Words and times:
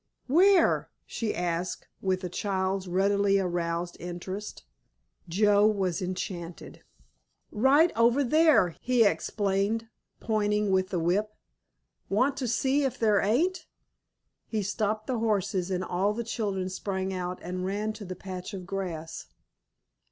"Where?" 0.25 0.89
she 1.05 1.35
asked, 1.35 1.87
with 2.01 2.23
a 2.23 2.27
child's 2.27 2.87
readily 2.87 3.37
aroused 3.37 3.97
interest. 3.99 4.63
Joe 5.29 5.67
was 5.67 6.01
enchanted. 6.01 6.83
"Right 7.51 7.91
over 7.95 8.23
there," 8.23 8.69
he 8.81 9.03
explained, 9.05 9.89
pointing 10.19 10.71
with 10.71 10.89
the 10.89 10.97
whip. 10.99 11.35
"Want 12.09 12.35
to 12.37 12.47
see 12.47 12.83
if 12.83 12.97
there 12.97 13.21
ain't?" 13.21 13.67
He 14.47 14.63
stopped 14.63 15.05
the 15.05 15.19
horses 15.19 15.69
and 15.69 15.83
all 15.83 16.13
the 16.13 16.23
children 16.23 16.67
sprang 16.69 17.13
out 17.13 17.37
and 17.43 17.63
ran 17.63 17.93
to 17.93 18.03
the 18.03 18.15
patch 18.15 18.55
of 18.55 18.65
grass. 18.65 19.27